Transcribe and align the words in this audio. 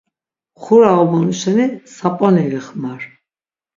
Xura 0.61 0.91
obonu 1.01 1.33
şeni 1.39 1.67
sap̌oni 1.95 2.43
vixmar. 2.51 3.01